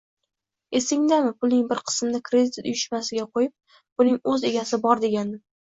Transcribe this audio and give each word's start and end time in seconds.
Esingdami 0.79 1.33
pulning 1.43 1.67
bir 1.73 1.83
qismini 1.91 2.21
kredit 2.29 2.57
uyushmasiga 2.63 3.29
qo`yib, 3.37 3.55
buning 4.03 4.19
o`z 4.33 4.37
egasi 4.53 4.85
bor 4.89 5.07
degandim 5.09 5.41